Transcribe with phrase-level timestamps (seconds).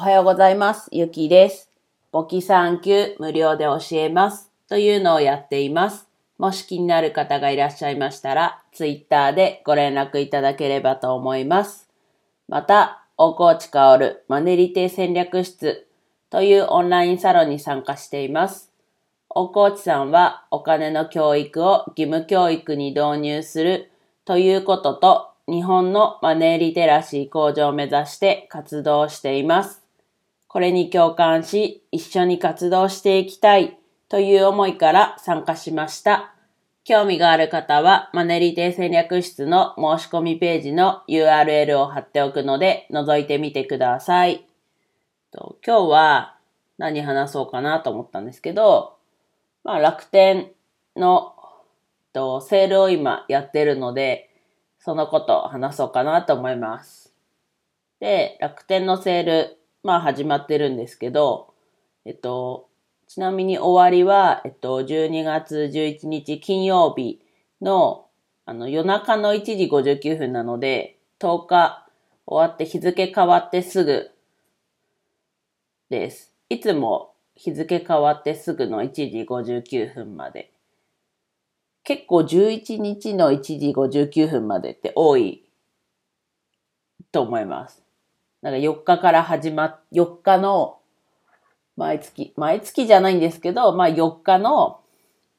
[0.00, 0.88] おはようございます。
[0.92, 1.68] ゆきです。
[2.10, 6.08] 簿記3級無料で教えますというのをやっています。
[6.38, 11.86] もし気になる方がいらっしゃいましたら、ツイッターでご連絡いただければと思います。
[12.48, 15.86] また、大河内薫マネリテ戦略室
[16.30, 18.72] というオンラインサロンに参加しています。
[19.28, 23.90] 大河内さんはお金の教育を義務教育に導入する
[24.24, 29.79] ということと、日本のマネーリテラシー向上を目指して活動しています。
[30.52, 33.78] これに共感し、一緒に活動していきたい
[34.08, 36.34] という思いから参加しました。
[36.82, 44.44] 興味がある方は、マネリテ戦略室の申し込みページの URL を貼っておくので、覗いてみてください。
[45.32, 46.36] 今日は
[46.78, 48.96] 何話そうかなと思ったんですけど、
[49.62, 50.50] まあ楽天
[50.96, 51.36] の
[52.40, 54.30] セールを今やってるので、
[54.80, 57.14] そのことを話そうかなと思います。
[58.00, 61.54] で、楽天のセール、まあ始まってるんですけど、
[62.04, 62.68] えっと、
[63.08, 67.20] ちなみに終わりは、えっと、12月11日金曜日
[67.60, 68.06] の、
[68.46, 71.86] あの、夜中の1時59分なので、10日
[72.26, 74.10] 終わって日付変わってすぐ
[75.88, 76.32] です。
[76.48, 80.52] いつも日付変わってすぐの1時59分まで。
[81.82, 85.42] 結構11日の1時59分までって多い
[87.10, 87.82] と思います。
[88.42, 90.78] なんか4日から始まっ、4日の
[91.76, 94.80] 毎月、毎月じゃないんですけど、まあ4日の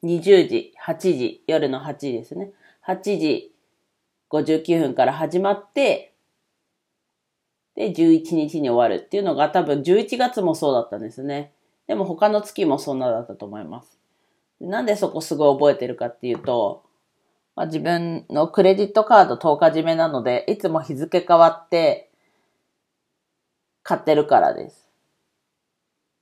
[0.03, 2.51] 20時、8時、夜の8時ですね。
[2.87, 3.51] 8時
[4.29, 6.13] 59分から始まって、
[7.75, 11.53] で、11日に終わるっていうのが多分11月もそうだったんですね。
[11.87, 13.97] でも他の月もそんなだったと思います。
[14.59, 16.83] なんでそこすごい覚えてるかっていうと、
[17.55, 22.10] まあ、自分のクレジットカード10日締めなので、いつも日付変わって
[23.83, 24.89] 買ってるからです。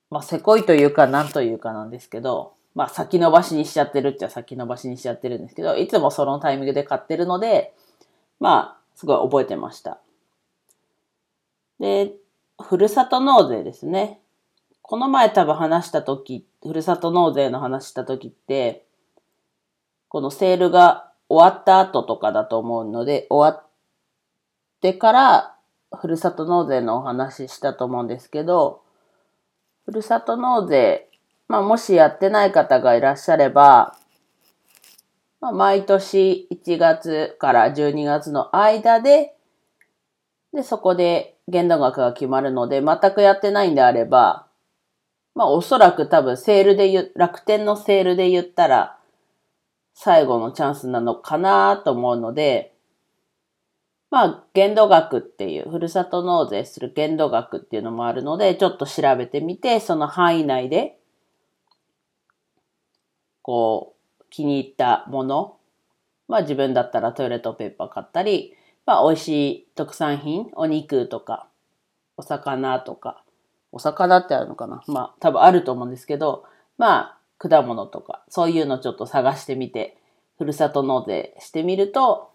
[0.09, 7.73] まあ、せこいというか何というかなんですけど、まあ、先延ばしにしちゃってるっちゃ先延ばしにしちゃってるんですけど、いつもそのタイミングで買ってるので、
[8.39, 9.99] まあ、すごい覚えてました。
[11.79, 12.13] で、
[12.61, 14.19] ふるさと納税ですね。
[14.81, 18.85] この前多分話したとき、ふるさと納税の話したときって、
[20.07, 23.69] このセールが終わった後とかだと思うので、終わっ
[24.81, 25.55] てから、
[25.97, 28.81] ふるさと納税のお話ししたと思うんですけど、
[29.85, 31.09] ふるさと納税、
[31.47, 33.97] まあもしやってない方がいらっしゃれば、
[35.41, 39.35] まあ、毎年1月から12月の間で、
[40.53, 44.47] で、そこで限度額が決まるので、全くやってないんであれば、
[45.35, 48.99] まあおそらく多分セールで言、楽天のセールで言ったら
[49.93, 52.73] 最後のチャンスなのかなと思うので、
[54.11, 60.97] まあ限度額っていう、ふるさと納税する限度額っていうのもあるので、ちょっと調べてみて、その範囲内で、
[63.41, 65.57] こう、気に入ったもの、
[66.27, 68.53] まあ自分だったらトイレットペーパー買ったり、
[68.85, 71.47] まあ美味しい特産品、お肉とか、
[72.17, 73.23] お魚とか、
[73.71, 74.81] お魚ってあるのかな？
[74.87, 76.45] まあ多分あると思うんですけど、
[76.79, 79.97] まあ果物とか、そういうのちょっと探してみて、
[80.37, 82.31] ふるさと納税してみると、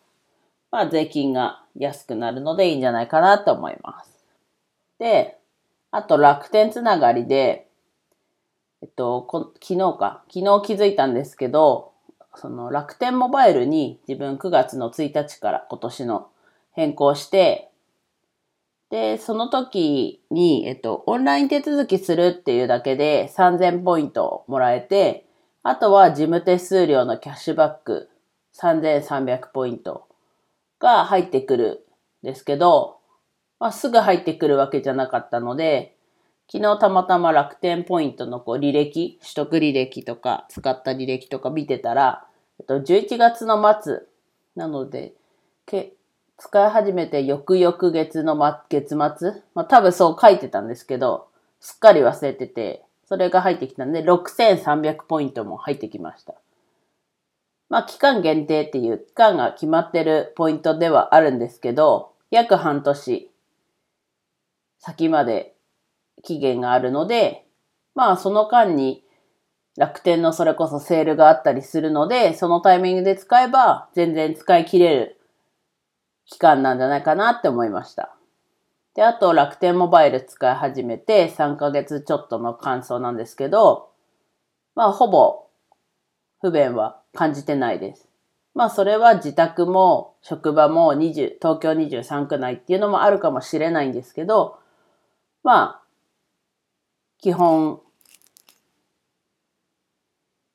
[0.71, 4.25] まあ税金が安くなるのでいいんじゃないかなと思います。
[4.99, 5.39] で、
[5.91, 7.69] あと楽天つながりで、
[8.83, 11.93] えっと、こ昨日か、昨日気づいたんですけど、
[12.37, 16.29] その楽天モバイルに自分9月の1日から今年の
[16.73, 17.71] 変更して、
[18.91, 25.27] で、その時に、えっと、オンライン手続きするっていうだけで3000ポイントもらえて、
[25.63, 28.11] あとは事務手数料のキャッシュバック
[28.55, 30.07] 3300ポイント
[30.85, 31.87] が入ってくる
[32.23, 32.99] んですけど、
[33.59, 35.97] まあ、すぐ入ってくるわけじゃなかったので、
[36.53, 42.27] 昨日たまたま楽天ポイントのこう履歴、取得履歴とか使った履歴とか見てたら、
[42.61, 44.01] えっと、11月の末
[44.57, 45.15] なので、
[45.65, 45.95] け
[46.37, 48.97] 使い始めて翌々月の、ま、月末？
[49.55, 51.29] まあ多分そう書いてたんですけど、
[51.61, 56.35] すっかり忘れてて、それが入ってきたんで、6300ポイントも入ってきました。
[57.69, 63.31] まあ期間限定っていう期間が決まってるポイントではあるんですけど、約半年
[64.79, 65.55] 先まで
[66.23, 67.47] 期限があるので、
[67.95, 69.05] まあその間に
[69.77, 75.21] 楽天のそれこそセールがあったりするので、そのタイミングで使えば全然使い切れる
[76.27, 78.15] 期間なんじゃないかなって思いました。
[78.95, 83.91] で、あと楽天モバイル使い始めて3ヶ月ちょっとの感想なんですけど、
[84.77, 85.44] まあほぼ
[86.45, 88.07] 不便は感じてないです。
[88.55, 94.59] まあそれは自宅も職場も20東京23区内っていうのもあるかもしれないんですけど、
[95.43, 95.83] まあ
[97.17, 97.81] 基本、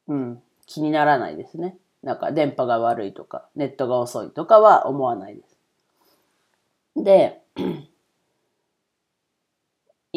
[0.08, 1.76] うん、気にならないですね。
[2.04, 7.04] なんか電波が悪いとか、ネットが遅いとかは思わないです。
[7.04, 7.42] で、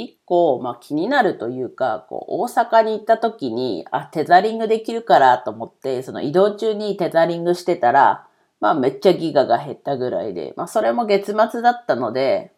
[0.05, 8.27] 一個、まあ、気になるというか、こう、大阪に行った時に、あ、テザリングできるからと思って、その移動中にテザリングしてたら、
[8.61, 12.53] まあ、めっちゃギガが減ったぐらいで、まあ、それも月末だったので、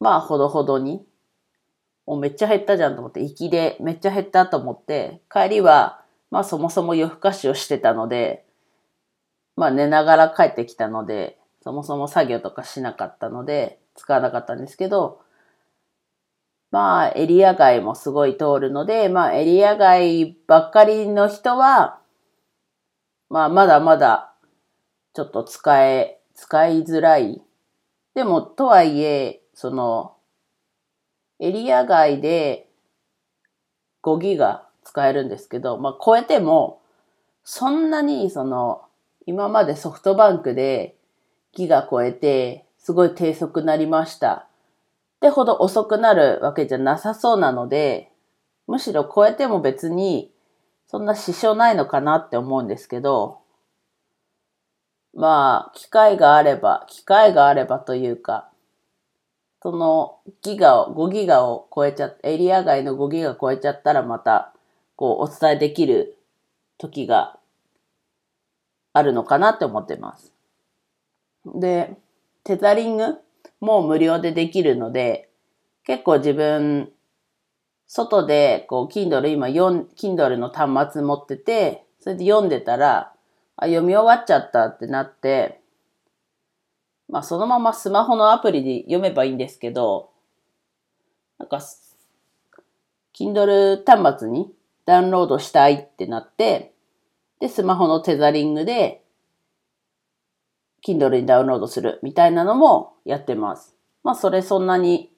[0.00, 1.06] まあ、ほどほどに、
[2.06, 8.44] もうめっちゃ減ったじゃんと思って、行きでめっちゃ減ったと思って、帰りは、まあ、そもそも夜更かしをしてたので、
[9.56, 15.20] まあ、寝ながら帰ってきたので、そもそも作業とかしなかったので、使わなかったんですけど、
[16.76, 22.00] まあ、エリア外もすごい通るので、まあ、エリア外ばっかりの人は、
[23.30, 24.34] まあ、まだまだ、
[25.14, 27.40] ちょっと使え、使いづらい。
[28.14, 30.18] でも、とはいえ、その、
[31.40, 32.68] エリア外で
[34.02, 36.82] 5ギガ使えるんですけど、まあ、超えても、
[37.42, 38.82] そんなに、その、
[39.24, 40.94] 今までソフトバンクで
[41.54, 44.46] ギガ超えて、すごい低速なりました。
[45.16, 48.12] ってほど遅くなるわけじゃなさそうなので、
[48.66, 50.30] むしろ超えても別に
[50.88, 53.40] そんな支障ないのかなって思うんですけど、
[55.14, 58.50] まあ、機会があれば、機会があればというか、
[59.62, 64.52] そのギガを、5ギガを超えちゃエリア外の5ギガ超えちゃったらまた、
[64.94, 66.18] こう、お伝えできる
[66.76, 67.38] 時が
[68.92, 70.32] あるのかなって思ってます。
[71.46, 71.96] で、
[72.44, 73.18] テザリング
[73.60, 75.30] もう無料でできるので、
[75.84, 76.90] 結構自分、
[77.86, 83.12] 外で、こう、Kindle 今4、Kindle の端末持ってて、それで読んでたら、
[83.56, 85.60] あ、読み終わっちゃったってなって、
[87.08, 90.10] まあそのままスマホのアプリで読めばいいんですけど、
[91.38, 91.60] なんか、
[93.16, 94.52] Kindle 端末に
[94.84, 96.72] ダウンロードしたいってなって、
[97.40, 99.02] で、スマホのテザリングで
[100.86, 103.74] Kindle にダウンロードするみたいなのもやってます。
[104.04, 105.10] まあそれそんなに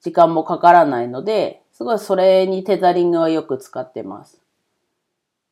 [0.00, 4.40] 時間もかからないので、すごいそれにテザリングはよく使ってます。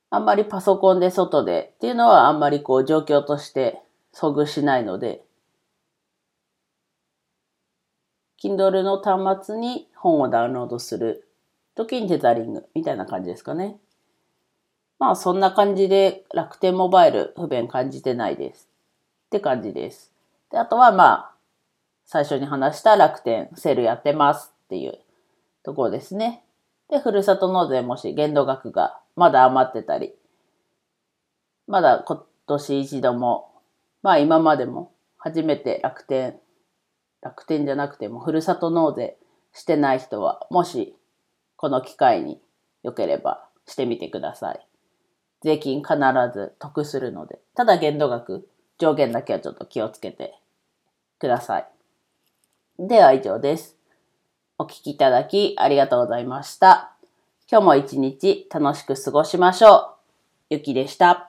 [0.08, 3.82] あんまりパソコンで外でっていうのはあんまりこう状況として
[4.14, 5.22] 遭遇しないので、
[8.42, 11.28] Kindle の端末に本をダウンロードする
[11.74, 13.76] 時にテザリングみたいな感じですかね。
[14.98, 18.67] まあそんな感じで楽天モバイル不便感じてないです。
[19.28, 20.10] って感じです。
[20.50, 21.34] で、あとはまあ、
[22.06, 24.98] 最初に話した楽天セールやってますっていう
[25.62, 26.42] ところですね。
[26.88, 30.14] で、ふるさと納税もし限度額がまだ余ってたり、
[31.66, 33.52] まだ今年一度も、
[34.02, 36.38] まあ今までも初めて楽天、
[37.20, 39.18] 楽天じゃなくてもふるさと納税
[39.52, 40.96] してない人は、もし
[41.56, 42.40] この機会に
[42.82, 44.66] 良ければしてみてください。
[45.42, 45.94] 税金必
[46.32, 48.48] ず得するので、ただ限度額
[48.78, 50.34] 上限だけはちょっと気をつけて
[51.18, 51.66] ください。
[52.78, 53.76] では以上です。
[54.56, 56.96] お聴きいただきありがとうございました。
[57.50, 59.94] 今日も一日楽しく過ごしましょう。
[60.50, 61.27] ゆきでした。